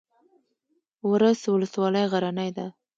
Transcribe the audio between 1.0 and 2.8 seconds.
ورس ولسوالۍ غرنۍ ده؟